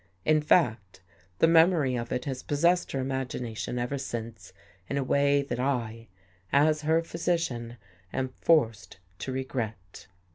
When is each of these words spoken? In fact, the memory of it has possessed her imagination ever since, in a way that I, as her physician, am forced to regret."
In 0.25 0.41
fact, 0.41 0.99
the 1.37 1.47
memory 1.47 1.95
of 1.95 2.11
it 2.11 2.25
has 2.25 2.41
possessed 2.41 2.91
her 2.91 2.99
imagination 2.99 3.77
ever 3.77 3.99
since, 3.99 4.51
in 4.89 4.97
a 4.97 5.03
way 5.03 5.43
that 5.43 5.59
I, 5.59 6.07
as 6.51 6.81
her 6.81 7.03
physician, 7.03 7.77
am 8.11 8.29
forced 8.29 8.97
to 9.19 9.31
regret." 9.31 10.07